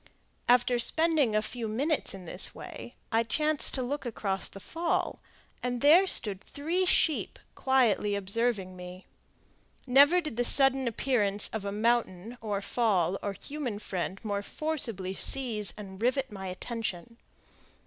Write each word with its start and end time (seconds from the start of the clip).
After 0.49 0.79
spending 0.79 1.35
a 1.35 1.43
few 1.43 1.67
minutes 1.67 2.15
in 2.15 2.25
this 2.25 2.55
way, 2.55 2.95
I 3.11 3.21
chanced 3.21 3.75
to 3.75 3.83
look 3.83 4.03
across 4.03 4.47
the 4.47 4.59
fall, 4.59 5.19
and 5.61 5.79
there 5.81 6.07
stood 6.07 6.43
three 6.43 6.87
sheep 6.87 7.37
quietly 7.53 8.15
observing 8.15 8.75
me. 8.75 9.05
Never 9.85 10.19
did 10.19 10.37
the 10.37 10.43
sudden 10.43 10.87
appearance 10.87 11.49
of 11.49 11.65
a 11.65 11.71
mountain, 11.71 12.35
or 12.41 12.61
fall, 12.61 13.19
or 13.21 13.33
human 13.33 13.77
friend 13.77 14.19
more 14.25 14.41
forcibly 14.41 15.13
seize 15.13 15.71
and 15.77 16.01
rivet 16.01 16.31
my 16.31 16.47
attention. 16.47 17.17